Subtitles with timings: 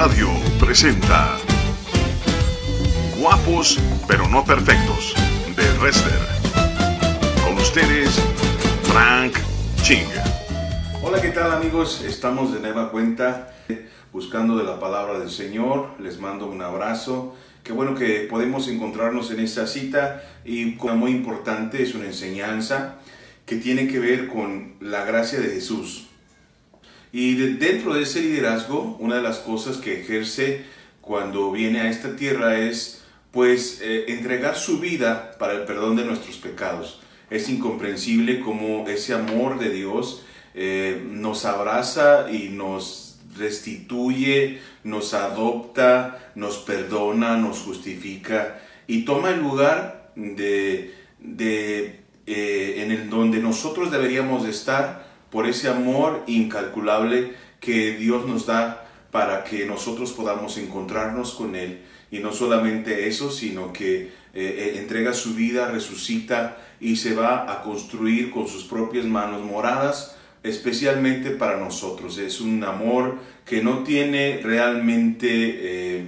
[0.00, 1.36] Radio presenta
[3.18, 5.14] Guapos pero no perfectos
[5.54, 6.18] de Rester.
[7.44, 8.18] Con ustedes,
[8.84, 9.36] Frank
[9.82, 10.08] Ching.
[11.02, 12.02] Hola, ¿qué tal amigos?
[12.02, 13.52] Estamos de nueva cuenta
[14.10, 15.90] buscando de la palabra del Señor.
[15.98, 17.36] Les mando un abrazo.
[17.62, 22.96] Qué bueno que podemos encontrarnos en esta cita y como muy importante es una enseñanza
[23.44, 26.09] que tiene que ver con la gracia de Jesús.
[27.12, 30.64] Y dentro de ese liderazgo, una de las cosas que ejerce
[31.00, 33.02] cuando viene a esta tierra es
[33.32, 37.00] pues eh, entregar su vida para el perdón de nuestros pecados.
[37.30, 40.24] Es incomprensible cómo ese amor de Dios
[40.54, 49.40] eh, nos abraza y nos restituye, nos adopta, nos perdona, nos justifica y toma el
[49.40, 57.34] lugar de, de eh, en el donde nosotros deberíamos de estar por ese amor incalculable
[57.60, 61.82] que Dios nos da para que nosotros podamos encontrarnos con Él.
[62.10, 67.52] Y no solamente eso, sino que eh, eh, entrega su vida, resucita y se va
[67.52, 72.18] a construir con sus propias manos moradas, especialmente para nosotros.
[72.18, 76.06] Es un amor que no tiene realmente eh,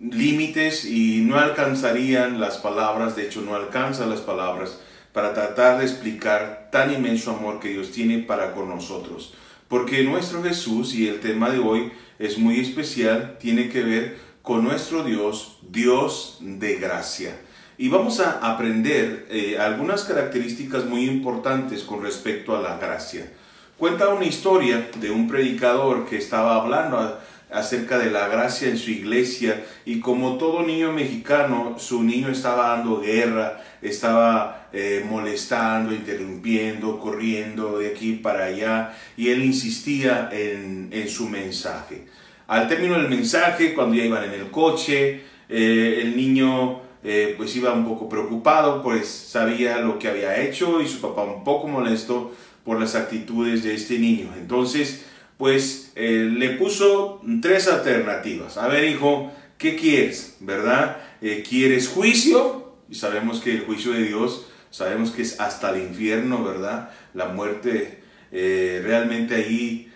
[0.00, 4.80] límites y no alcanzarían las palabras, de hecho no alcanza las palabras
[5.16, 9.32] para tratar de explicar tan inmenso amor que Dios tiene para con nosotros.
[9.66, 14.62] Porque nuestro Jesús, y el tema de hoy es muy especial, tiene que ver con
[14.62, 17.34] nuestro Dios, Dios de gracia.
[17.78, 23.32] Y vamos a aprender eh, algunas características muy importantes con respecto a la gracia.
[23.78, 27.18] Cuenta una historia de un predicador que estaba hablando
[27.50, 32.70] acerca de la gracia en su iglesia y como todo niño mexicano, su niño estaba
[32.70, 41.08] dando guerra, estaba eh, molestando, interrumpiendo, corriendo de aquí para allá y él insistía en,
[41.08, 42.06] su mensaje.
[42.48, 47.54] Al término del mensaje, cuando ya iban en el coche, eh, el niño eh, pues
[47.54, 51.68] iba un poco preocupado, pues sabía lo que había hecho y su papá un poco
[51.68, 52.34] molesto
[52.64, 54.30] por las actitudes de este niño.
[54.36, 55.05] Entonces,
[55.36, 58.56] pues eh, le puso tres alternativas.
[58.56, 60.36] A ver, hijo, ¿qué quieres?
[60.40, 60.98] ¿Verdad?
[61.20, 62.74] Eh, ¿Quieres juicio?
[62.88, 66.90] Y sabemos que el juicio de Dios, sabemos que es hasta el infierno, ¿verdad?
[67.14, 68.02] La muerte,
[68.32, 69.92] eh, realmente ahí,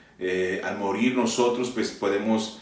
[0.62, 2.60] al morir nosotros, pues podemos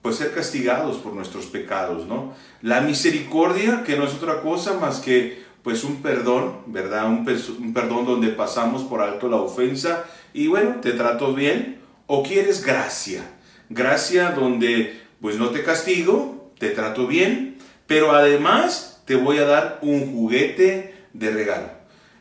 [0.00, 2.34] pues ser castigados por nuestros pecados, ¿no?
[2.62, 7.06] La misericordia, que no es otra cosa más que pues un perdón, ¿verdad?
[7.06, 7.26] Un,
[7.58, 12.64] un perdón donde pasamos por alto la ofensa y bueno, te trato bien, o quieres
[12.64, 13.22] gracia.
[13.68, 19.78] Gracia donde pues no te castigo, te trato bien, pero además te voy a dar
[19.82, 21.70] un juguete de regalo.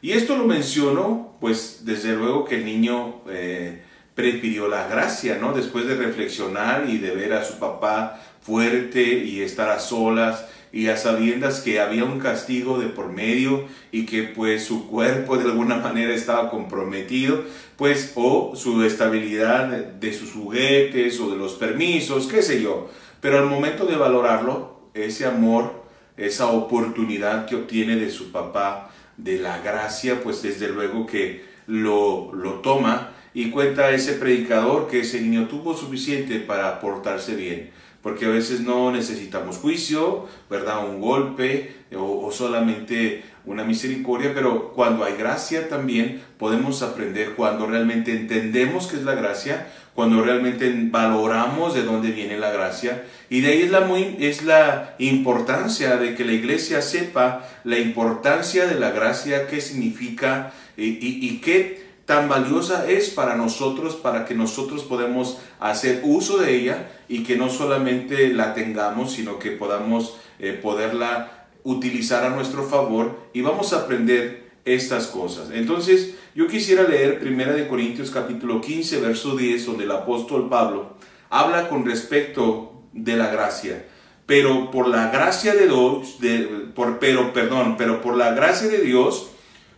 [0.01, 3.83] Y esto lo menciono pues desde luego que el niño eh,
[4.15, 5.53] prepidió la gracia, ¿no?
[5.53, 10.87] Después de reflexionar y de ver a su papá fuerte y estar a solas y
[10.87, 15.43] a sabiendas que había un castigo de por medio y que pues su cuerpo de
[15.43, 17.43] alguna manera estaba comprometido,
[17.75, 22.89] pues o su estabilidad de sus juguetes o de los permisos, qué sé yo.
[23.19, 25.83] Pero al momento de valorarlo, ese amor,
[26.17, 32.33] esa oportunidad que obtiene de su papá, de la gracia, pues desde luego que lo,
[32.33, 37.71] lo toma y cuenta ese predicador que ese niño tuvo suficiente para portarse bien
[38.01, 40.87] porque a veces no necesitamos juicio, ¿verdad?
[40.87, 48.11] Un golpe o, solamente una misericordia, pero cuando hay gracia también podemos aprender, cuando realmente
[48.11, 53.03] entendemos qué es la gracia, cuando realmente valoramos de dónde viene la gracia.
[53.29, 57.77] Y de ahí es la, muy, es la importancia de que la iglesia sepa la
[57.77, 63.95] importancia de la gracia, qué significa y, y, y qué tan valiosa es para nosotros,
[63.95, 69.39] para que nosotros podamos hacer uso de ella y que no solamente la tengamos, sino
[69.39, 75.49] que podamos eh, poderla utilizar a nuestro favor y vamos a aprender estas cosas.
[75.53, 80.95] Entonces, yo quisiera leer 1 de Corintios capítulo 15, verso 10, donde el apóstol Pablo
[81.29, 83.85] habla con respecto de la gracia.
[84.25, 86.39] Pero por la gracia de Dios, de,
[86.75, 89.31] por, pero perdón, pero por la gracia de Dios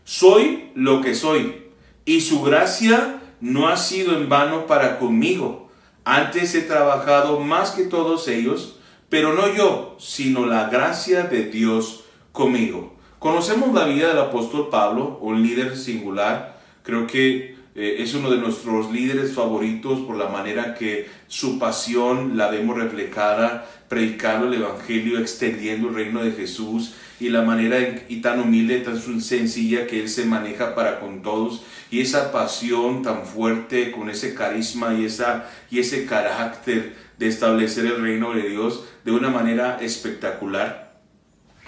[0.03, 1.62] soy lo que soy
[2.05, 5.69] y su gracia no ha sido en vano para conmigo.
[6.05, 8.77] Antes he trabajado más que todos ellos,
[9.09, 12.95] pero no yo, sino la gracia de Dios conmigo.
[13.19, 16.59] Conocemos la vida del apóstol Pablo, un líder singular.
[16.83, 22.37] Creo que eh, es uno de nuestros líderes favoritos por la manera que su pasión
[22.37, 27.77] la vemos reflejada, predicando el Evangelio, extendiendo el reino de Jesús y la manera
[28.21, 33.25] tan humilde, tan sencilla que Él se maneja para con todos y esa pasión tan
[33.25, 38.83] fuerte con ese carisma y, esa, y ese carácter de establecer el reino de Dios
[39.05, 40.99] de una manera espectacular.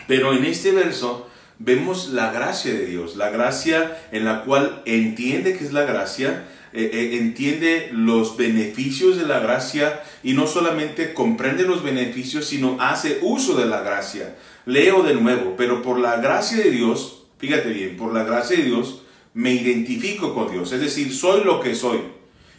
[0.07, 1.29] Pero en este verso
[1.59, 6.45] vemos la gracia de Dios, la gracia en la cual entiende que es la gracia,
[6.73, 12.77] eh, eh, entiende los beneficios de la gracia y no solamente comprende los beneficios, sino
[12.79, 14.35] hace uso de la gracia.
[14.65, 18.63] Leo de nuevo, pero por la gracia de Dios, fíjate bien, por la gracia de
[18.63, 19.03] Dios
[19.33, 21.99] me identifico con Dios, es decir, soy lo que soy.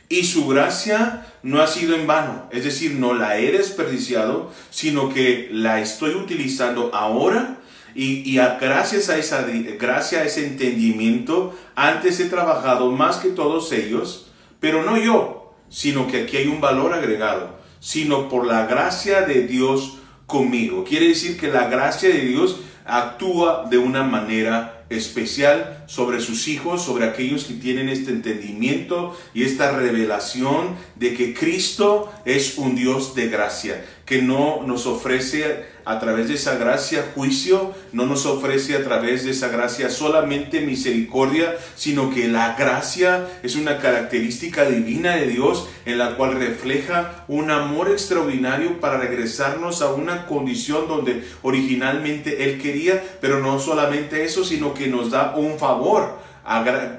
[0.08, 5.12] Y su gracia no ha sido en vano, es decir, no la he desperdiciado, sino
[5.12, 7.58] que la estoy utilizando ahora
[7.96, 9.46] y, gracias, a esa,
[9.78, 16.06] gracias a ese entendimiento, antes he trabajado más que todos ellos, pero no yo, sino
[16.06, 20.84] que aquí hay un valor agregado, sino por la gracia de Dios conmigo.
[20.84, 26.82] Quiere decir que la gracia de Dios actúa de una manera especial sobre sus hijos,
[26.82, 33.14] sobre aquellos que tienen este entendimiento y esta revelación de que Cristo es un Dios
[33.14, 38.76] de gracia, que no nos ofrece a través de esa gracia juicio, no nos ofrece
[38.76, 45.17] a través de esa gracia solamente misericordia, sino que la gracia es una característica divina
[45.17, 51.25] de Dios en la cual refleja un amor extraordinario para regresarnos a una condición donde
[51.43, 56.19] originalmente Él quería, pero no solamente eso, sino que nos da un favor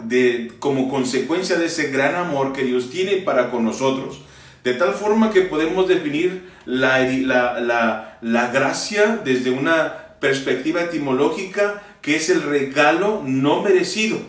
[0.03, 4.21] de, como consecuencia de ese gran amor que Dios tiene para con nosotros.
[4.63, 12.17] De tal forma que podemos definir la, la, la, gracia desde una perspectiva etimológica que
[12.17, 14.19] es el regalo no merecido.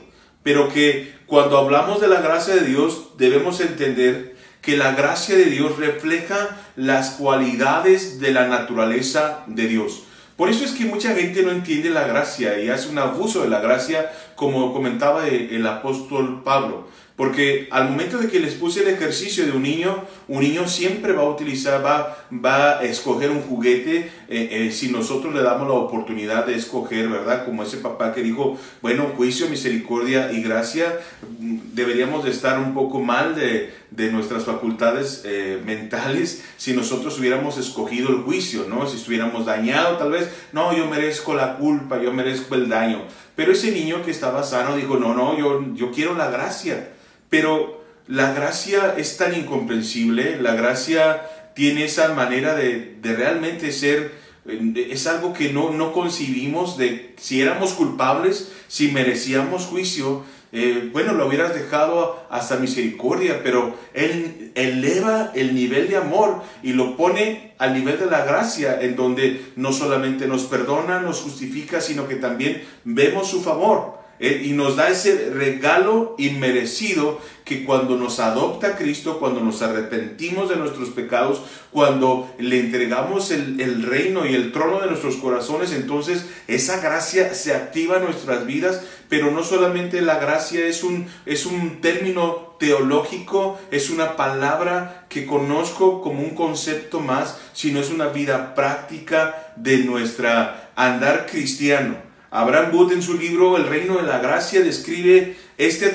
[0.45, 5.47] Pero que cuando hablamos de la gracia de Dios debemos entender que la gracia de
[5.47, 10.05] Dios refleja las cualidades de la naturaleza de Dios.
[10.37, 13.49] Por eso es que mucha gente no entiende la gracia y hace un abuso de
[13.49, 16.87] la gracia, como comentaba el apóstol Pablo.
[17.19, 21.13] Porque al momento de que les puse el ejercicio de un niño, un niño siempre
[21.13, 25.67] va a utilizar, va, va a escoger un juguete eh, eh, si nosotros le damos
[25.67, 27.45] la oportunidad de escoger, ¿verdad?
[27.45, 31.01] Como ese papá que dijo, bueno, juicio, misericordia y gracia,
[31.41, 37.19] mm, deberíamos de estar un poco mal de, de nuestras facultades eh, mentales si nosotros
[37.19, 38.87] hubiéramos escogido el juicio, ¿no?
[38.87, 43.03] Si estuviéramos dañado, tal vez, no, yo merezco la culpa, yo merezco el daño.
[43.35, 46.91] Pero ese niño que estaba sano dijo, no, no, yo, yo quiero la gracia.
[47.29, 51.23] Pero la gracia es tan incomprensible, la gracia
[51.55, 54.13] tiene esa manera de, realmente ser,
[54.47, 61.13] es algo que no, no concibimos de si éramos culpables, si merecíamos juicio, eh, bueno,
[61.13, 67.55] lo hubieras dejado hasta misericordia, pero Él eleva el nivel de amor y lo pone
[67.59, 72.17] al nivel de la gracia, en donde no solamente nos perdona, nos justifica, sino que
[72.17, 73.99] también vemos su favor.
[74.21, 80.51] Eh, y nos da ese regalo inmerecido que cuando nos adopta Cristo, cuando nos arrepentimos
[80.51, 85.73] de nuestros pecados, cuando le entregamos el, el, reino y el trono de nuestros corazones,
[85.73, 91.07] entonces esa gracia se activa en nuestras vidas, pero no solamente la gracia es un,
[91.25, 97.91] es un término teológico, es una palabra que conozco como un concepto más, sino es
[97.91, 102.08] una vida práctica de nuestra andar cristiano.
[102.31, 105.87] Abraham Wood en su libro El reino de la gracia describe este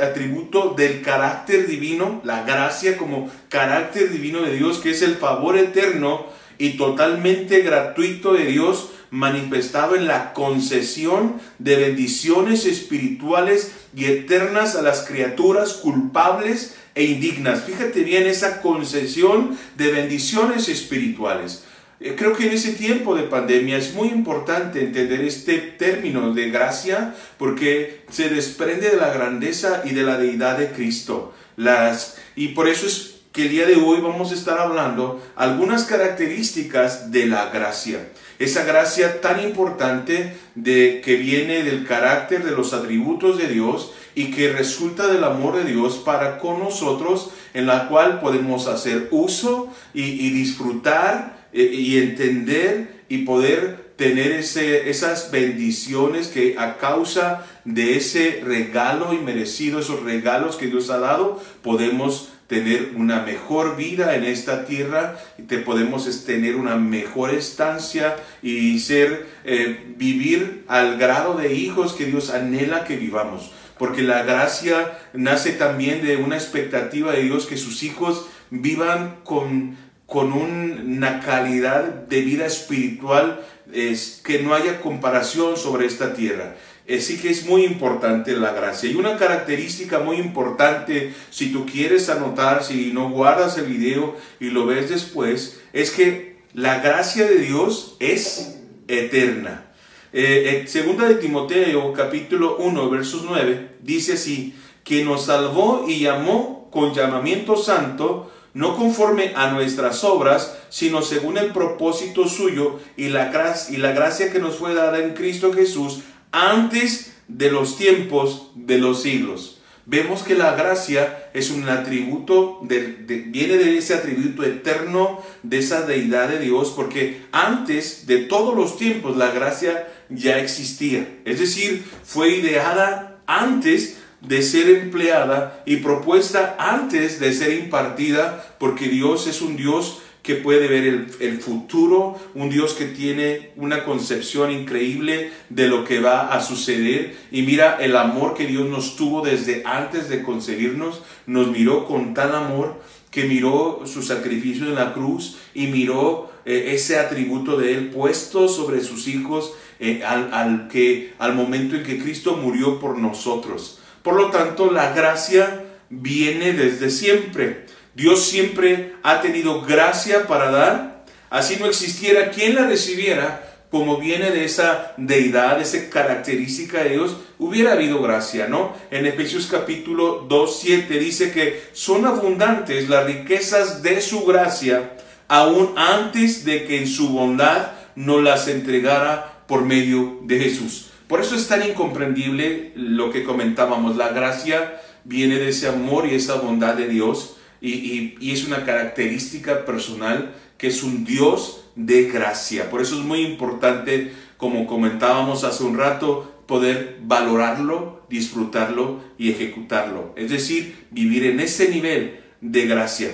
[0.00, 5.58] atributo del carácter divino, la gracia como carácter divino de Dios, que es el favor
[5.58, 6.26] eterno
[6.58, 14.80] y totalmente gratuito de Dios manifestado en la concesión de bendiciones espirituales y eternas a
[14.80, 17.64] las criaturas culpables e indignas.
[17.64, 21.64] Fíjate bien esa concesión de bendiciones espirituales.
[22.02, 26.50] Eh, creo que en ese tiempo de pandemia es muy importante entender este término de
[26.50, 31.32] gracia porque se desprende de la grandeza y de la deidad de Cristo.
[31.56, 35.84] Las, y por eso es que el día de hoy vamos a estar hablando algunas
[35.84, 38.08] características de la gracia.
[38.40, 44.32] Esa gracia tan importante de que viene del carácter de los atributos de Dios y
[44.32, 49.72] que resulta del amor de Dios para con nosotros, en la cual podemos hacer uso
[49.94, 58.40] y, y disfrutar y entender y poder tener esas bendiciones que a causa de ese
[58.44, 64.24] regalo y merecido, esos regalos que Dios ha dado, podemos tener una mejor vida en
[64.24, 71.54] esta tierra, te podemos tener una mejor estancia y ser, eh, vivir al grado de
[71.54, 73.52] hijos que Dios anhela que vivamos.
[73.78, 79.76] porque la gracia nace también de una expectativa de Dios que sus hijos vivan con,
[80.12, 83.40] con una calidad de vida espiritual
[83.72, 86.54] es, que no haya comparación sobre esta tierra.
[86.86, 88.90] Así que es muy importante la gracia.
[88.90, 94.50] Y una característica muy importante, si tú quieres anotar, si no guardas el video y
[94.50, 99.72] lo ves después, es que la gracia de Dios es eterna.
[100.12, 104.54] Eh, eh, segunda de Timoteo capítulo 1 versos 9 dice así,
[104.84, 111.38] que nos salvó y llamó con llamamiento santo, no conforme a nuestras obras, sino según
[111.38, 113.32] el propósito suyo y la,
[113.70, 116.00] y la gracia que nos fue dada en Cristo Jesús
[116.32, 119.58] antes de los tiempos de los siglos.
[119.84, 126.28] Vemos que la gracia es un atributo, viene de ese atributo eterno de esa deidad
[126.28, 131.20] de Dios, porque antes de todos los tiempos la gracia ya existía.
[131.24, 138.88] Es decir, fue ideada antes de ser empleada y propuesta antes de ser impartida, porque
[138.88, 144.52] Dios es un Dios que puede ver el, futuro, un Dios que tiene una concepción
[144.52, 147.16] increíble de lo que va a suceder.
[147.32, 152.14] Y mira el amor que Dios nos tuvo desde antes de concebirnos, nos miró con
[152.14, 157.74] tal amor que miró su sacrificio en la cruz y miró eh, ese atributo de
[157.74, 162.78] Él puesto sobre sus hijos eh, al, al, que, al momento en que Cristo murió
[162.78, 163.81] por nosotros.
[164.02, 167.66] Por lo tanto, la gracia viene desde siempre.
[167.94, 174.30] Dios siempre ha tenido gracia para dar, así no existiera quien la recibiera, como viene
[174.30, 178.76] de esa deidad, de esa característica de Dios, hubiera habido gracia, ¿no?
[178.90, 184.92] En Efesios capítulo 2, 7 dice que son abundantes las riquezas de su gracia,
[185.28, 190.91] aún antes de que en su bondad nos las entregara por medio de Jesús.
[191.12, 196.14] Por eso es tan incomprendible lo que comentábamos, la gracia viene de ese amor y
[196.14, 202.70] esa bondad de Dios y, es una característica personal que es un Dios de gracia.
[202.70, 210.14] Por eso es muy importante, como comentábamos hace un rato, poder valorarlo, disfrutarlo y ejecutarlo.
[210.16, 213.10] Es decir, vivir en ese nivel de gracia.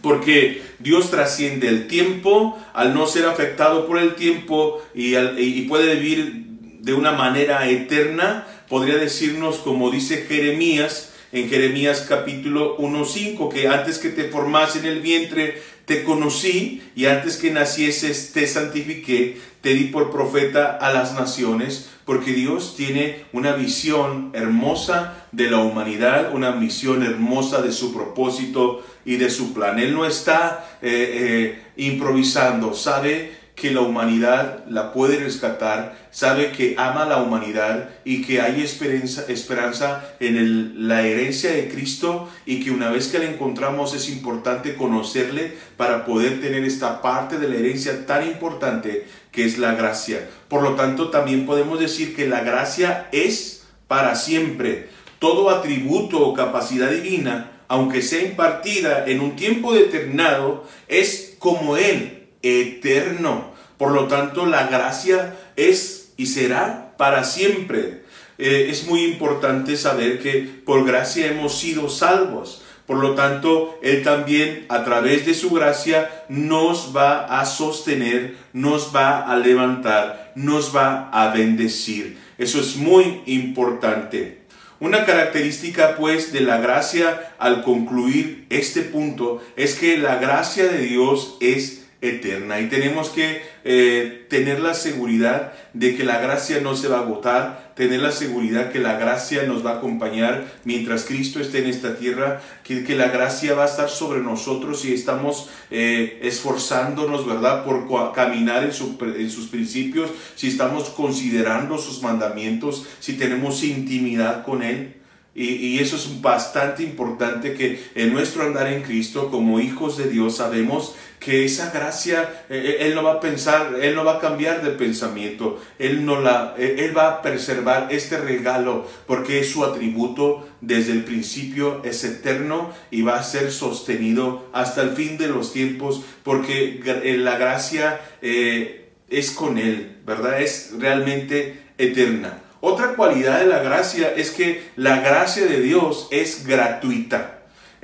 [0.00, 5.96] Porque Dios trasciende el tiempo al no ser afectado por el tiempo y, y puede
[5.96, 6.53] vivir
[6.84, 8.46] de una manera eterna.
[8.68, 14.86] Podría decirnos, como dice Jeremías, en Jeremías capítulo 1.5, que antes que te formase en
[14.86, 20.92] el vientre te conocí y antes que nacieses te santifiqué, te di por profeta a
[20.92, 27.72] las naciones, porque Dios tiene una visión hermosa de la humanidad, una visión hermosa de
[27.72, 29.78] su propósito y de su plan.
[29.78, 36.74] Él no está eh, eh, improvisando, sabe que la humanidad la puede rescatar, sabe que
[36.76, 42.64] ama a la humanidad y que hay esperanza, esperanza en la herencia de Cristo y
[42.64, 47.48] que una vez que la encontramos es importante conocerle para poder tener esta parte de
[47.48, 50.28] la herencia tan importante que es la gracia.
[50.48, 54.88] Por lo tanto, también podemos decir que la gracia es para siempre.
[55.20, 62.23] Todo atributo o capacidad divina, aunque sea impartida en un tiempo determinado, es como Él
[62.44, 63.52] eterno.
[63.78, 68.04] Por lo tanto, la gracia es y será para siempre.
[68.38, 72.62] Eh, es muy importante saber que por gracia hemos sido salvos.
[72.86, 78.94] Por lo tanto, Él también a través de su gracia nos va a sostener, nos
[78.94, 82.18] va a levantar, nos va a bendecir.
[82.36, 84.42] Eso es muy importante.
[84.80, 90.78] Una característica pues de la gracia al concluir este punto es que la gracia de
[90.78, 92.60] Dios es eterna.
[92.60, 97.02] Y tenemos que eh, tener la seguridad de que la gracia no se va a
[97.02, 101.66] agotar, tener la seguridad que la gracia nos va a acompañar mientras Cristo esté en
[101.66, 107.26] esta tierra, que, que la gracia va a estar sobre nosotros y estamos eh, esforzándonos,
[107.26, 108.70] ¿verdad?, por caminar en,
[109.16, 114.94] en sus principios, si estamos considerando sus mandamientos, si tenemos intimidad con Él.
[115.36, 120.36] Y, eso es bastante importante que en nuestro andar en Cristo, como hijos de Dios,
[120.36, 124.20] sabemos que esa gracia, eh, eh, Él no va a pensar, Él no va a
[124.20, 129.50] cambiar de pensamiento, Él, no la, eh, Él va a preservar este regalo porque es
[129.50, 135.16] su atributo desde el principio, es eterno y va a ser sostenido hasta el fin
[135.16, 136.80] de los tiempos porque
[137.18, 140.40] la gracia es con Él, ¿verdad?
[140.40, 142.40] Es realmente eterna.
[142.60, 147.33] Otra cualidad de la gracia es que la gracia de Dios es gratuita.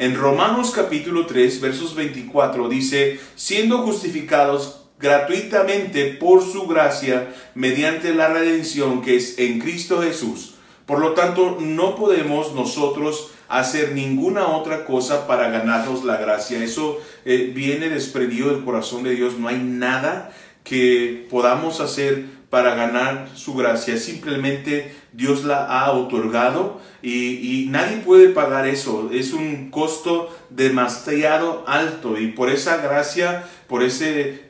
[0.00, 8.28] En Romanos capítulo 3, versos 24 dice, siendo justificados gratuitamente por su gracia mediante la
[8.28, 10.54] redención que es en Cristo Jesús,
[10.87, 16.64] Por lo tanto, no podemos nosotros hacer ninguna otra cosa para ganarnos la gracia.
[16.64, 19.38] Eso eh, viene desprendido del corazón de Dios.
[19.38, 20.33] No hay nada
[20.64, 23.99] que podamos hacer para ganar su gracia.
[23.99, 29.11] Simplemente Dios la ha otorgado y, y, nadie puede pagar eso.
[29.12, 34.07] Es un costo demasiado alto y por esa gracia, por esa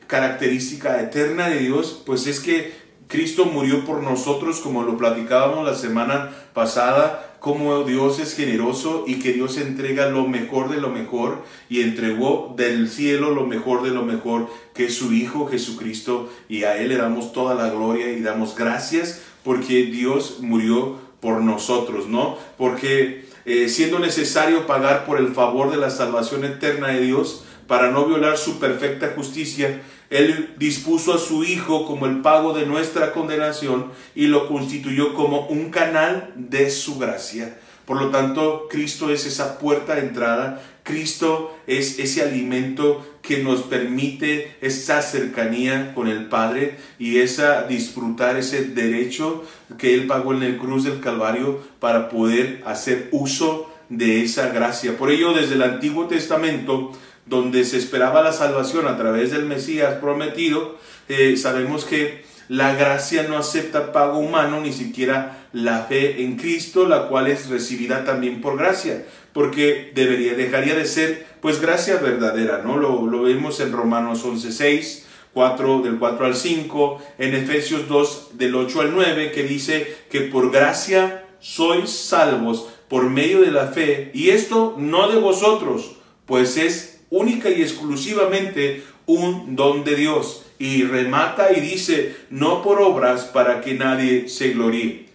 [0.07, 2.73] característica eterna de Dios, pues es que
[3.07, 9.15] Cristo murió por nosotros como lo platicábamos la semana pasada cómo Dios es generoso y
[9.15, 13.89] que Dios entrega lo mejor de lo mejor y entregó del cielo lo mejor de
[13.89, 18.11] lo mejor que es su Hijo Jesucristo y a Él le damos toda la gloria
[18.11, 22.37] y damos gracias porque Dios murió por nosotros, ¿no?
[22.57, 27.91] Porque eh, siendo necesario pagar por el favor de la salvación eterna de Dios para
[27.91, 33.13] no violar su perfecta justicia, él dispuso a su Hijo como el pago de nuestra
[33.13, 37.57] condenación y lo constituyó como un canal de su gracia.
[37.85, 43.61] Por lo tanto, Cristo es esa puerta de entrada, Cristo es ese alimento que nos
[43.61, 49.43] permite esa cercanía con el Padre y esa disfrutar ese derecho
[49.77, 54.97] que Él pagó en el cruz del Calvario para poder hacer uso de esa gracia.
[54.97, 56.91] Por ello, desde el Antiguo Testamento,
[57.25, 60.77] donde se esperaba la salvación a través del Mesías prometido,
[61.09, 66.85] eh, sabemos que la gracia no acepta pago humano, ni siquiera la fe en Cristo,
[66.85, 72.61] la cual es recibida también por gracia, porque debería, dejaría de ser pues gracia verdadera,
[72.61, 72.75] ¿no?
[72.75, 78.81] Lo, vemos en Romanos 11.6, 4, del 4 al 5, en Efesios 2, del 8
[78.81, 84.31] al 9, que dice que por gracia sois salvos por medio de la fe, y
[84.31, 85.93] esto no de vosotros,
[86.25, 90.43] pues es única y exclusivamente un don de Dios.
[90.61, 95.07] Y remata y dice, no por obras para que nadie se gloríe.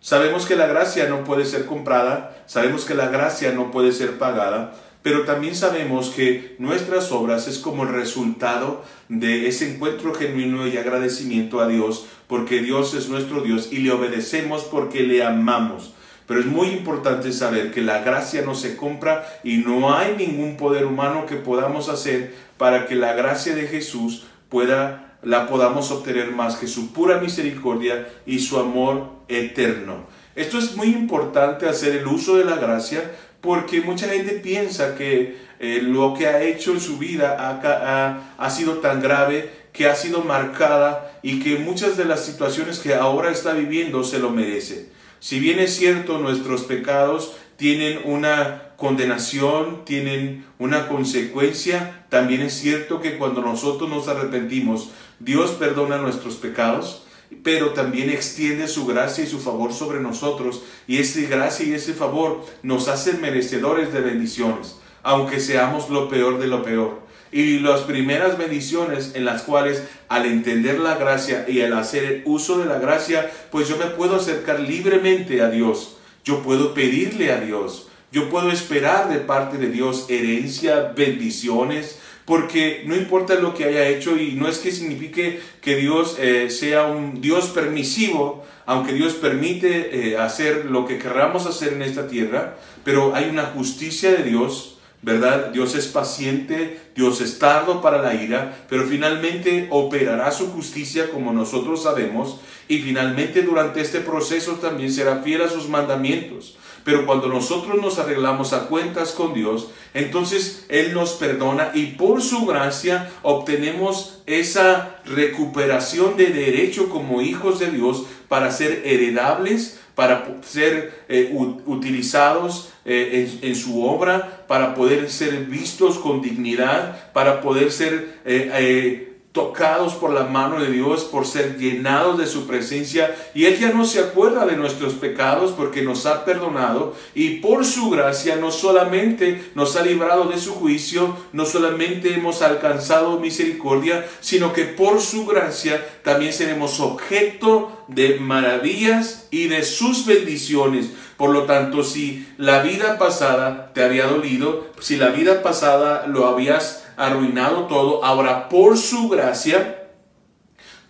[0.00, 4.16] Sabemos que la gracia no puede ser comprada, sabemos que la gracia no puede ser
[4.16, 10.66] pagada, pero también sabemos que nuestras obras es como el resultado de ese encuentro genuino
[10.66, 15.92] y agradecimiento a Dios, porque Dios es nuestro Dios y le obedecemos porque le amamos.
[16.26, 20.56] Pero es muy importante saber que la gracia no se compra y no hay ningún
[20.56, 26.30] poder humano que podamos hacer para que la gracia de Jesús pueda la podamos obtener
[26.30, 30.06] más que su pura misericordia y su amor eterno.
[30.36, 35.38] Esto es muy importante hacer el uso de la gracia porque mucha gente piensa que
[35.58, 39.96] eh, lo que ha hecho en su vida ha, ha sido tan grave que ha
[39.96, 44.88] sido marcada y que muchas de las situaciones que ahora está viviendo se lo merece.
[45.18, 53.00] Si bien es cierto, nuestros pecados tienen una condenación, tienen una consecuencia, también es cierto
[53.00, 57.02] que cuando nosotros nos arrepentimos, Dios perdona nuestros pecados,
[57.42, 61.94] pero también extiende su gracia y su favor sobre nosotros, y esa gracia y ese
[61.94, 67.80] favor nos hacen merecedores de bendiciones, aunque seamos lo peor de lo peor y las
[67.80, 72.78] primeras bendiciones en las cuales al entender la gracia y al hacer uso de la
[72.78, 75.96] gracia, pues yo me puedo acercar libremente a Dios.
[76.22, 77.88] Yo puedo pedirle a Dios.
[78.14, 83.88] Yo puedo esperar de parte de Dios herencia, bendiciones, porque no importa lo que haya
[83.88, 89.14] hecho y no es que signifique que Dios eh, sea un Dios permisivo, aunque Dios
[89.14, 94.22] permite eh, hacer lo que querramos hacer en esta tierra, pero hay una justicia de
[94.22, 94.70] Dios
[95.02, 95.50] ¿verdad?
[95.50, 101.30] Dios es paciente, Dios es tardo para la ira, pero finalmente operará su justicia como
[101.30, 106.56] nosotros sabemos y finalmente durante este proceso también será fiel a sus mandamientos.
[106.84, 112.20] Pero cuando nosotros nos arreglamos a cuentas con Dios, entonces Él nos perdona y por
[112.20, 120.40] su gracia obtenemos esa recuperación de derecho como hijos de Dios para ser heredables, para
[120.42, 121.34] ser eh,
[121.66, 129.13] utilizados eh, en, su obra, para poder ser vistos con dignidad, para poder ser eh,
[129.34, 133.16] tocados por la mano de Dios, por ser llenados de su presencia.
[133.34, 137.64] Y Él ya no se acuerda de nuestros pecados porque nos ha perdonado y por
[137.64, 144.06] su gracia no solamente nos ha librado de su juicio, no solamente hemos alcanzado misericordia,
[144.20, 150.90] sino que por su gracia también seremos objeto de maravillas y de sus bendiciones.
[151.16, 156.26] Por lo tanto, si la vida pasada te había dolido, si la vida pasada lo
[156.28, 159.88] habías arruinado todo, ahora por su gracia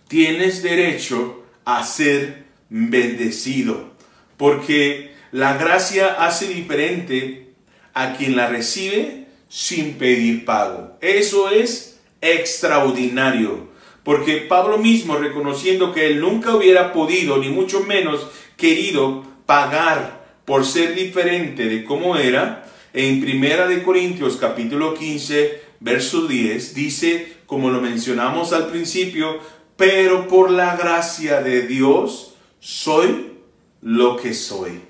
[0.07, 3.91] tienes derecho a ser bendecido.
[4.37, 7.53] Porque la gracia hace diferente
[7.93, 10.97] a quien la recibe sin pedir pago.
[11.01, 13.69] Eso es extraordinario.
[14.03, 20.65] Porque Pablo mismo, reconociendo que él nunca hubiera podido, ni mucho menos querido, pagar por
[20.65, 27.69] ser diferente de cómo era, en Primera de Corintios capítulo 15, verso 10, dice, como
[27.69, 29.39] lo mencionamos al principio,
[29.75, 33.33] pero por la gracia de Dios soy
[33.81, 34.81] lo que soy.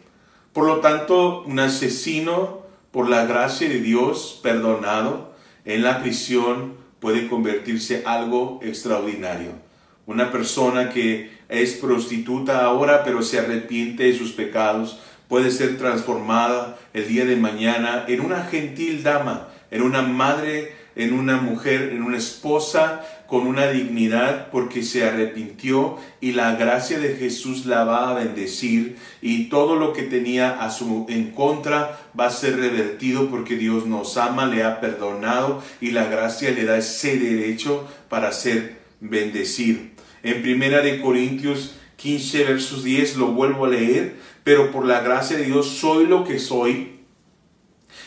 [0.54, 5.34] Por lo tanto, un asesino, por la gracia de Dios, perdonado
[5.66, 9.52] en la prisión, puede convertirse algo extraordinario.
[10.06, 16.78] Una persona que es prostituta ahora, pero se arrepiente de sus pecados, puede ser transformada
[16.94, 22.02] el día de mañana en una gentil dama, en una madre, en una mujer, en
[22.02, 28.10] una esposa con una dignidad porque se arrepintió y la gracia de Jesús la va
[28.10, 33.30] a bendecir y todo lo que tenía a su en contra va a ser revertido
[33.30, 38.32] porque Dios nos ama, le ha perdonado y la gracia le da ese derecho para
[38.32, 39.82] ser bendecido.
[40.24, 45.36] En Primera de Corintios 15 versos 10 lo vuelvo a leer, pero por la gracia
[45.36, 46.96] de Dios soy lo que soy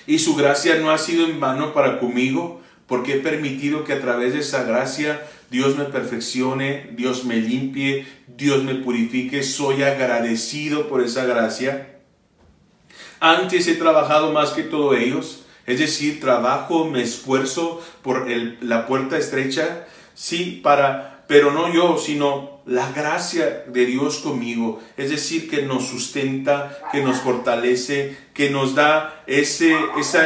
[0.09, 4.01] y su gracia no ha sido en vano para conmigo porque he permitido que a
[4.01, 9.43] través de esa gracia Dios me perfeccione, Dios me limpie, Dios me purifique.
[9.43, 11.99] Soy agradecido por esa gracia.
[13.21, 18.27] Antes he trabajado más que todos ellos, es decir, trabajo, me esfuerzo por
[18.63, 25.09] la puerta estrecha, sí, para, pero no yo, sino la gracia de Dios conmigo, es
[25.09, 29.75] decir, que nos sustenta, que nos fortalece, que nos da ese,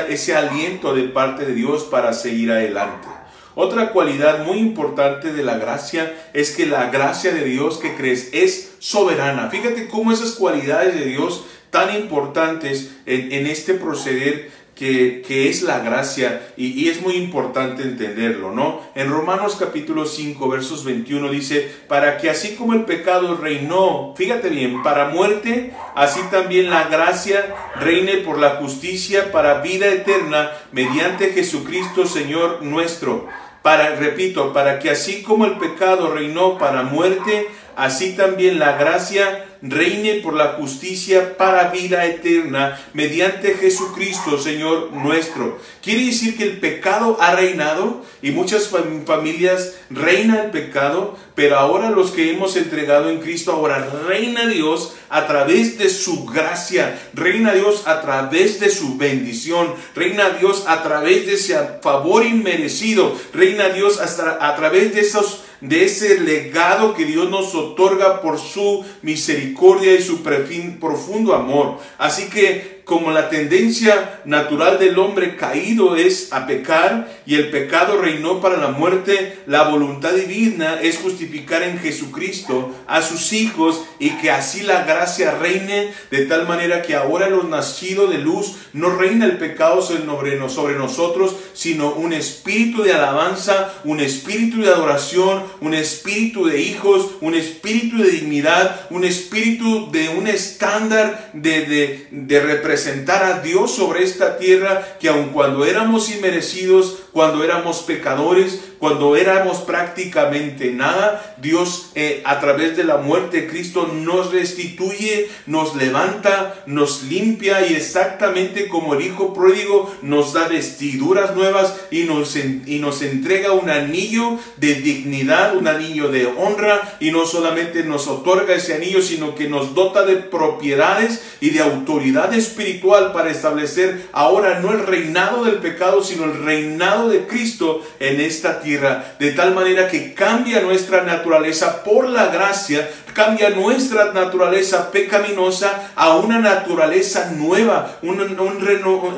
[0.09, 3.07] ese aliento de parte de Dios para seguir adelante.
[3.55, 8.31] Otra cualidad muy importante de la gracia es que la gracia de Dios que crees
[8.33, 9.49] es soberana.
[9.49, 15.81] Fíjate cómo esas cualidades de Dios tan importantes en, en este proceder que, es la
[15.81, 18.81] gracia y, es muy importante entenderlo, ¿no?
[18.95, 24.49] En Romanos capítulo 5 versos 21 dice, para que así como el pecado reinó, fíjate
[24.49, 31.33] bien, para muerte, así también la gracia reine por la justicia para vida eterna mediante
[31.33, 33.29] Jesucristo Señor nuestro.
[33.63, 39.47] Para, repito, para que así como el pecado reinó para muerte, así también la gracia
[39.63, 45.59] reine por la justicia para vida eterna mediante Jesucristo, Señor nuestro.
[45.83, 48.69] Quiere decir que el pecado ha reinado y muchas
[49.07, 54.95] familias reina el pecado, pero ahora los que hemos entregado en Cristo, ahora reina Dios
[55.09, 60.83] a través de su gracia, reina Dios a través de su bendición, reina Dios a
[60.83, 66.93] través de ese favor inmerecido, reina Dios hasta a través de esos de ese legado
[66.93, 71.79] que Dios nos otorga por su misericordia y su profundo amor.
[71.99, 78.01] Así que como la tendencia natural del hombre caído es a pecar y el pecado
[78.01, 84.11] reinó para la muerte, la voluntad divina es justificar en Jesucristo a sus hijos y
[84.19, 88.91] que así la gracia reine de tal manera que ahora los nacidos de luz no
[88.91, 95.75] reina el pecado sobre nosotros, sino un espíritu de alabanza, un espíritu de adoración, un
[95.75, 102.41] espíritu de hijos, un espíritu de dignidad, un espíritu de un estándar de, de, de
[102.41, 108.61] representación presentar a Dios sobre esta tierra que aun cuando éramos inmerecidos, cuando éramos pecadores,
[108.79, 115.29] cuando éramos prácticamente nada, Dios eh, a través de la muerte de Cristo nos restituye,
[115.47, 122.05] nos levanta, nos limpia y exactamente como el Hijo pródigo nos da vestiduras nuevas y
[122.05, 127.85] nos, y nos entrega un anillo de dignidad, un anillo de honra y no solamente
[127.85, 133.31] nos otorga ese anillo, sino que nos dota de propiedades y de autoridad espiritual para
[133.31, 139.15] establecer ahora no el reinado del pecado, sino el reinado de Cristo en esta tierra
[139.19, 146.17] de tal manera que cambia nuestra naturaleza por la gracia, cambia nuestra naturaleza pecaminosa a
[146.17, 148.19] una naturaleza nueva, un,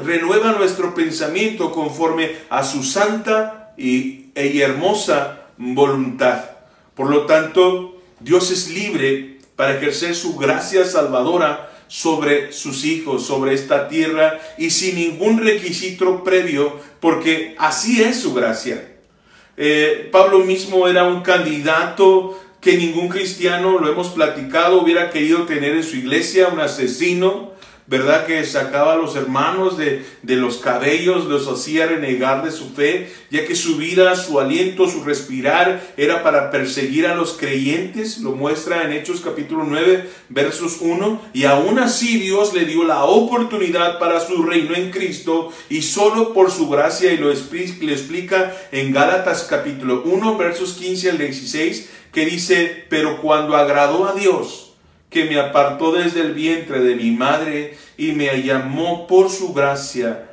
[0.04, 6.44] renueva nuestro pensamiento conforme a su santa y, y hermosa voluntad.
[6.94, 13.54] Por lo tanto, Dios es libre para ejercer su gracia salvadora sobre sus hijos, sobre
[13.54, 18.92] esta tierra y sin ningún requisito previo, porque así es su gracia.
[19.56, 25.74] Eh, Pablo mismo era un candidato que ningún cristiano, lo hemos platicado, hubiera querido tener
[25.76, 27.53] en su iglesia, un asesino,
[27.86, 28.26] ¿verdad?
[28.26, 33.44] Que sacaba a los hermanos de, los cabellos, los hacía renegar de su fe, ya
[33.46, 38.84] que su vida, su aliento, su respirar era para perseguir a los creyentes, lo muestra
[38.84, 44.20] en Hechos capítulo 9, versos 1, y aún así Dios le dio la oportunidad para
[44.20, 50.02] su reino en Cristo, y solo por su gracia, y lo explica en Gálatas capítulo
[50.06, 54.73] 1, versos 15 al 16, que dice, pero cuando agradó a Dios,
[55.14, 60.28] que me apartó desde el vientre de mi madre y me llamó por su gracia,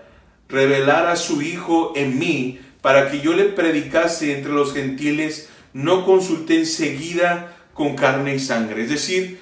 [0.49, 6.03] revelar a su Hijo en mí, para que yo le predicase entre los gentiles, no
[6.03, 8.81] consulté enseguida con carne y sangre.
[8.81, 9.39] Es decir,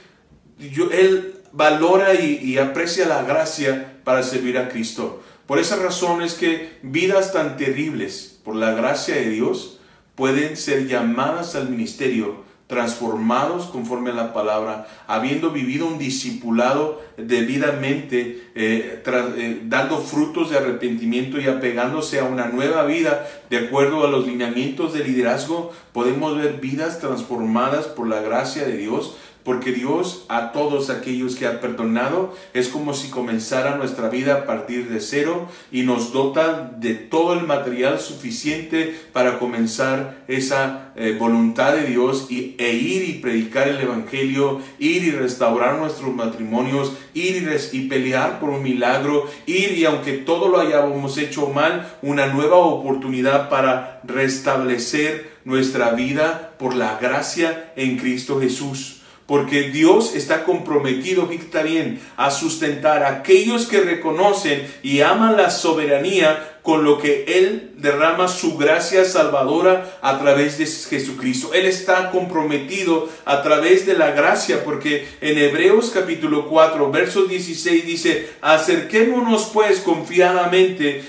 [0.60, 5.24] yo, Él valora y, y aprecia la gracia para servir a Cristo.
[5.48, 9.80] Por esa razón es que vidas tan terribles, por la gracia de Dios,
[10.16, 18.44] pueden ser llamadas al ministerio transformados conforme a la palabra, habiendo vivido un discipulado debidamente,
[18.54, 24.12] eh, eh, dando frutos de arrepentimiento y apegándose a una nueva vida de acuerdo a
[24.12, 30.26] los lineamientos de liderazgo, podemos ver vidas transformadas por la gracia de Dios, porque Dios
[30.28, 35.00] a todos aquellos que ha perdonado es como si comenzara nuestra vida a partir de
[35.00, 41.86] cero y nos dota de todo el material suficiente para comenzar esa eh, voluntad de
[41.86, 47.38] Dios y, e ir y predicar el Evangelio, ir y restaurar nuestros matrimonios, ir
[47.72, 52.28] y, y pelear por un milagro, ir y aunque todo lo hayamos hecho mal, una
[52.28, 58.99] nueva oportunidad para restablecer nuestra vida por la gracia en Cristo Jesús
[59.30, 65.52] porque Dios está comprometido, está bien, a sustentar a aquellos que reconocen y aman la
[65.52, 71.52] soberanía con lo que Él derrama su gracia salvadora a través de Jesucristo.
[71.54, 77.86] Él está comprometido a través de la gracia, porque en Hebreos capítulo 4, verso 16
[77.86, 81.04] dice, acerquémonos pues confiadamente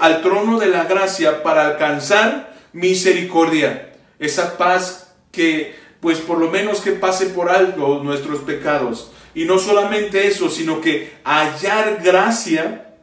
[0.00, 6.82] al trono de la gracia para alcanzar misericordia, esa paz que pues por lo menos
[6.82, 9.10] que pase por alto nuestros pecados.
[9.34, 12.94] Y no solamente eso, sino que hallar gracia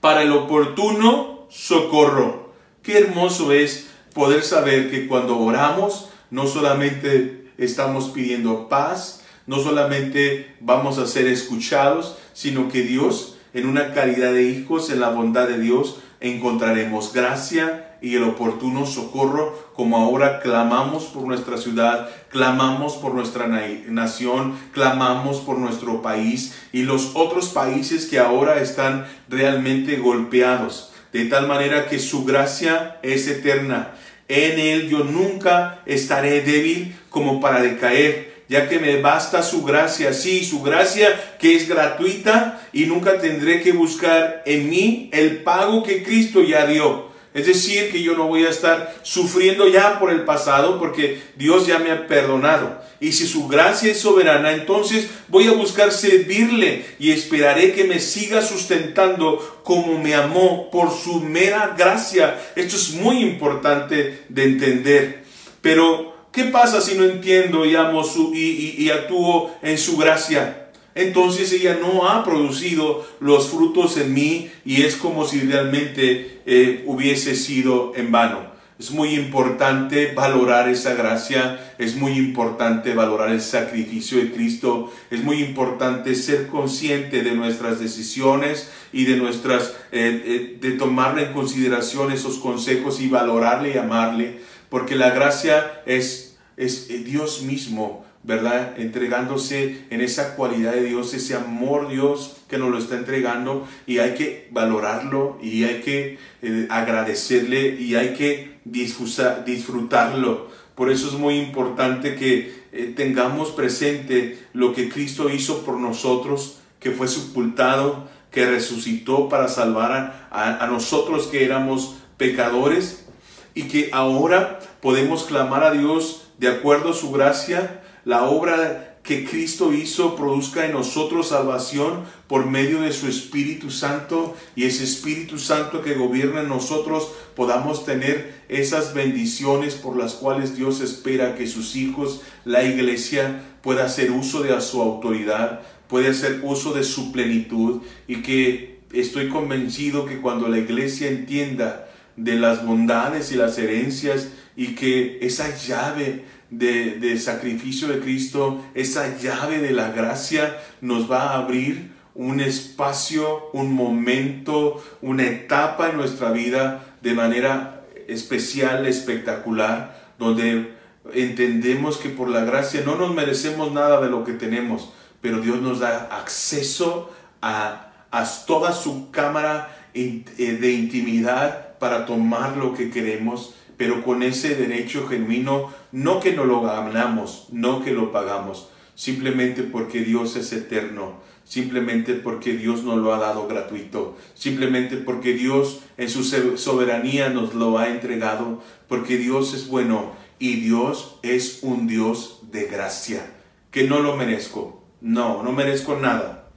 [0.00, 2.52] para el oportuno socorro.
[2.84, 10.54] Qué hermoso es poder saber que cuando oramos, no solamente estamos pidiendo paz, no solamente
[10.60, 15.48] vamos a ser escuchados, sino que Dios, en una calidad de hijos, en la bondad
[15.48, 22.94] de Dios, encontraremos gracia y el oportuno socorro, como ahora clamamos por nuestra ciudad, clamamos
[22.94, 23.48] por nuestra
[23.88, 31.24] nación, clamamos por nuestro país y los otros países que ahora están realmente golpeados, de
[31.24, 33.94] tal manera que su gracia es eterna.
[34.28, 40.12] En él yo nunca estaré débil como para decaer ya que me basta su gracia,
[40.12, 45.82] sí, su gracia que es gratuita y nunca tendré que buscar en mí el pago
[45.82, 47.15] que Cristo ya dio.
[47.36, 51.66] Es decir, que yo no voy a estar sufriendo ya por el pasado porque Dios
[51.66, 52.80] ya me ha perdonado.
[52.98, 58.00] Y si su gracia es soberana, entonces voy a buscar servirle y esperaré que me
[58.00, 62.40] siga sustentando como me amó por su mera gracia.
[62.56, 65.24] Esto es muy importante de entender.
[65.60, 70.65] Pero, ¿qué pasa si no entiendo y amo su, y, y actúo en su gracia?
[70.96, 76.82] Entonces ella no ha producido los frutos en mí y es como si realmente eh,
[76.86, 78.56] hubiese sido en vano.
[78.78, 85.22] Es muy importante valorar esa gracia, es muy importante valorar el sacrificio de Cristo, es
[85.22, 91.32] muy importante ser consciente de nuestras decisiones y de nuestras, eh, eh, de tomarle en
[91.34, 94.38] consideración esos consejos y valorarle y amarle,
[94.70, 98.78] porque la gracia es, es Dios mismo ¿verdad?
[98.78, 103.98] Entregándose en esa cualidad de Dios, ese amor Dios que nos lo está entregando y
[103.98, 110.48] hay que valorarlo y hay que eh, agradecerle y hay que disfrutarlo.
[110.74, 116.58] Por eso es muy importante que eh, tengamos presente lo que Cristo hizo por nosotros,
[116.80, 123.06] que fue sepultado, que resucitó para salvar a nosotros que éramos pecadores
[123.54, 127.75] y que ahora podemos clamar a Dios de acuerdo a su gracia
[128.06, 134.36] la obra que Cristo hizo produzca en nosotros salvación por medio de su Espíritu Santo
[134.54, 140.56] y ese Espíritu Santo que gobierna en nosotros podamos tener esas bendiciones por las cuales
[140.56, 146.42] Dios espera que sus hijos, la iglesia, pueda hacer uso de su autoridad, puede hacer
[146.44, 152.64] uso de su plenitud y que estoy convencido que cuando la iglesia entienda de las
[152.64, 156.24] bondades y las herencias y que esa llave
[156.58, 163.50] de, sacrificio de Cristo, esa llave de la gracia nos va a abrir un espacio,
[163.52, 170.74] un momento, una etapa en nuestra vida de manera especial, espectacular, donde
[171.12, 175.60] entendemos que por la gracia no nos merecemos nada de lo que tenemos, pero Dios
[175.60, 182.90] nos da acceso a, a toda su cámara eh, de intimidad para tomar lo que
[182.90, 188.68] queremos pero con ese derecho genuino, no que no lo ganamos, no que lo pagamos,
[188.94, 195.34] simplemente porque Dios es eterno, simplemente porque Dios nos lo ha dado gratuito, simplemente porque
[195.34, 201.60] Dios en su soberanía nos lo ha entregado, porque Dios es bueno y Dios es
[201.62, 203.30] un Dios de gracia,
[203.70, 206.48] que no lo merezco, no, no merezco nada,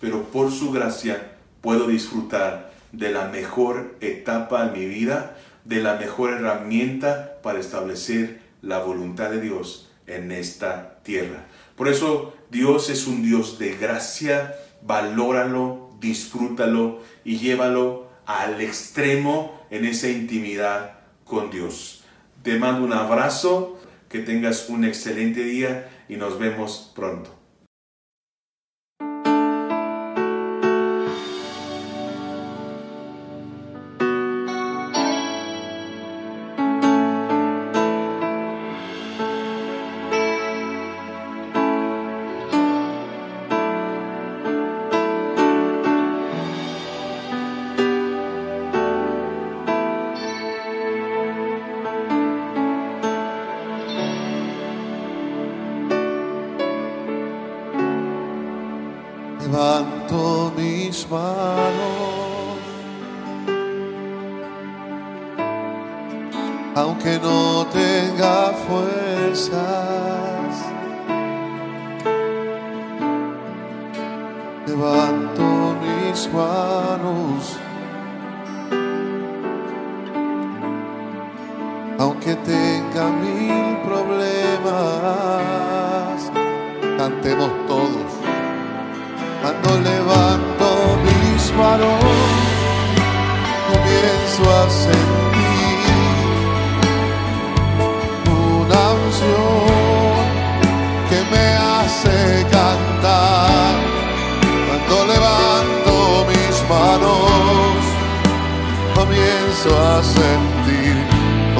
[0.00, 5.36] pero por su gracia puedo disfrutar de la mejor etapa de mi vida,
[5.68, 11.44] de la mejor herramienta para establecer la voluntad de Dios en esta tierra.
[11.76, 19.84] Por eso Dios es un Dios de gracia, valóralo, disfrútalo y llévalo al extremo en
[19.84, 22.02] esa intimidad con Dios.
[22.42, 23.78] Te mando un abrazo,
[24.08, 27.37] que tengas un excelente día y nos vemos pronto.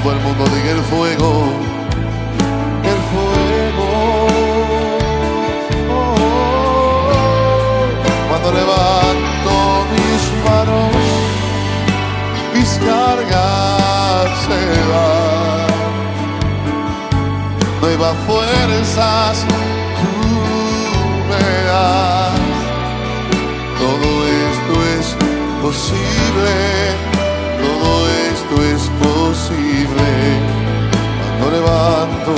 [0.09, 1.31] Todo el mundo diga el fuego,
[2.83, 3.89] el fuego.
[8.29, 9.53] cuando levanto
[9.93, 10.91] mis manos,
[12.55, 14.61] mis cargas se
[14.93, 15.69] van.
[17.83, 19.45] Nuevas fuerzas
[20.01, 20.13] tú
[21.29, 22.41] me das.
[23.79, 24.09] Todo
[24.49, 25.07] esto es
[25.61, 26.78] posible,
[31.51, 32.35] Levanto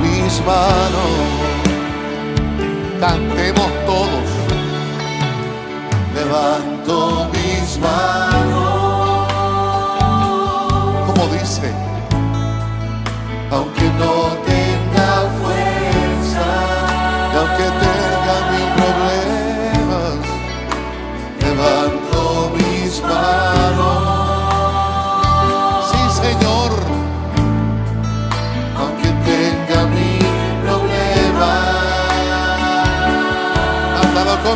[0.00, 1.12] mis manos,
[3.00, 3.77] cantemos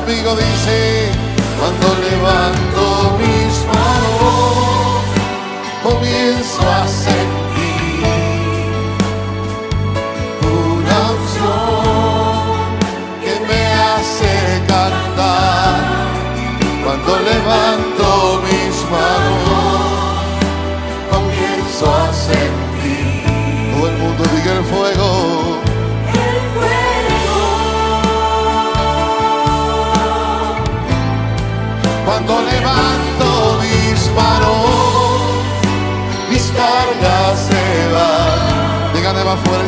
[0.04, 1.10] conmigo, dice
[1.58, 2.91] cuando levanto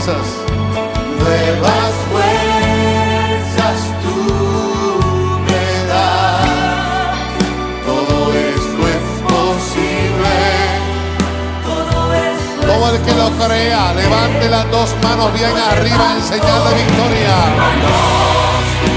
[0.05, 0.27] fuerzas.
[1.19, 4.19] Nuevas fuerzas tú
[5.47, 7.19] me das.
[7.87, 10.35] Todo esto es posible.
[12.61, 17.37] Todo el que lo crea, levante las dos manos bien arriba en señal de victoria.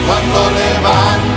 [0.08, 1.37] Cuando levanto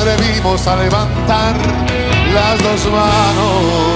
[0.00, 1.54] atrevimos a levantar
[2.32, 3.89] las dos manos.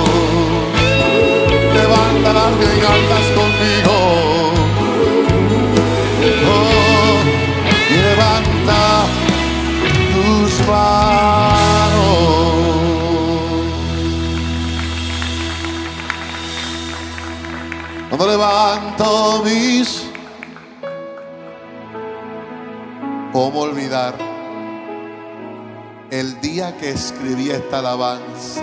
[26.79, 28.63] Que escribí esta alabanza?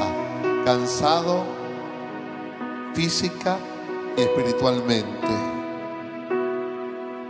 [0.65, 1.43] Cansado
[2.93, 3.57] física
[4.17, 5.27] y espiritualmente.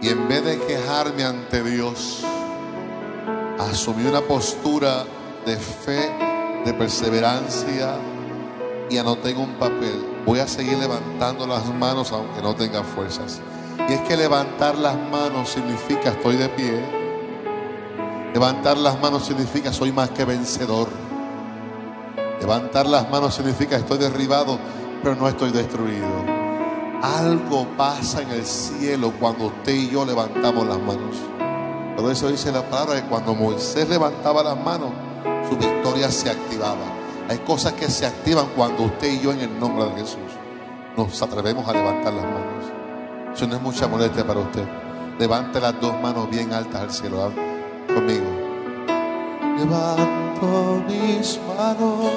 [0.02, 2.24] Y en vez de quejarme ante Dios,
[3.60, 5.06] asumí una postura
[5.46, 6.12] de fe,
[6.66, 7.96] de perseverancia
[8.90, 13.40] y anoté en un papel, voy a seguir levantando las manos aunque no tenga fuerzas.
[13.88, 17.01] Y es que levantar las manos significa estoy de pie.
[18.34, 20.88] Levantar las manos significa soy más que vencedor.
[22.40, 24.58] Levantar las manos significa estoy derribado,
[25.04, 26.08] pero no estoy destruido.
[27.02, 31.18] Algo pasa en el cielo cuando usted y yo levantamos las manos.
[31.98, 34.92] Por eso dice la palabra que cuando Moisés levantaba las manos,
[35.50, 36.86] su victoria se activaba.
[37.28, 40.20] Hay cosas que se activan cuando usted y yo en el nombre de Jesús
[40.96, 42.66] nos atrevemos a levantar las manos.
[43.36, 44.66] Eso no es mucha molestia para usted.
[45.20, 47.51] Levante las dos manos bien altas al cielo.
[47.96, 48.26] Conmigo.
[49.58, 52.12] Levanto mis manos.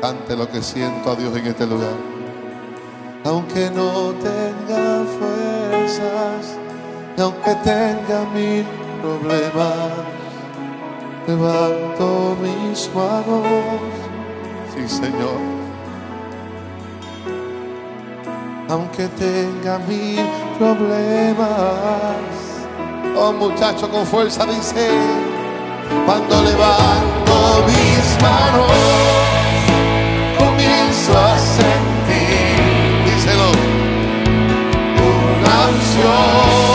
[0.00, 1.96] Cante lo que siento a Dios en este lugar.
[3.24, 6.58] Aunque no tenga fuerzas,
[7.16, 8.66] y aunque tenga mil
[9.00, 9.92] problemas,
[11.26, 13.46] levanto mis manos.
[14.74, 15.40] Sí, Señor.
[18.68, 20.20] Aunque tenga mil
[20.58, 22.43] problemas.
[23.16, 24.88] Oh, muchacho, con fuerza dice,
[26.04, 28.72] cuando levanto mis manos,
[30.36, 33.52] comienzo a sentir, díselo,
[34.98, 36.73] una unción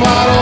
[0.00, 0.39] mis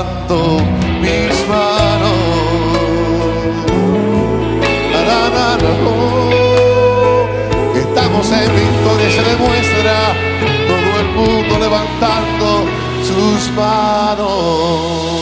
[0.00, 0.58] levanto
[1.00, 2.16] mis manos,
[4.92, 7.28] na, oh,
[7.76, 9.96] estamos en victoria, se demuestra.
[10.68, 12.46] Todo el mundo levantando
[13.04, 15.19] sus manos.